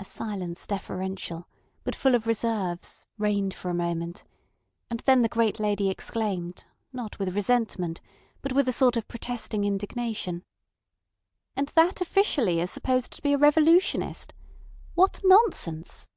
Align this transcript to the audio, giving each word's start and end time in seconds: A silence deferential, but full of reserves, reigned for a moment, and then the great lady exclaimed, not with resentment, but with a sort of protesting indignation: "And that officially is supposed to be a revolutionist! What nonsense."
A 0.00 0.04
silence 0.06 0.66
deferential, 0.66 1.46
but 1.84 1.94
full 1.94 2.14
of 2.14 2.26
reserves, 2.26 3.06
reigned 3.18 3.52
for 3.52 3.68
a 3.70 3.74
moment, 3.74 4.24
and 4.88 5.00
then 5.00 5.20
the 5.20 5.28
great 5.28 5.60
lady 5.60 5.90
exclaimed, 5.90 6.64
not 6.90 7.18
with 7.18 7.36
resentment, 7.36 8.00
but 8.40 8.54
with 8.54 8.66
a 8.66 8.72
sort 8.72 8.96
of 8.96 9.08
protesting 9.08 9.64
indignation: 9.64 10.42
"And 11.54 11.68
that 11.74 12.00
officially 12.00 12.60
is 12.60 12.70
supposed 12.70 13.12
to 13.12 13.20
be 13.22 13.34
a 13.34 13.38
revolutionist! 13.38 14.32
What 14.94 15.20
nonsense." 15.22 16.08